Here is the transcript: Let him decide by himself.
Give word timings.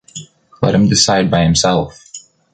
Let 0.63 0.73
him 0.73 0.89
decide 0.89 1.29
by 1.29 1.43
himself. 1.43 2.03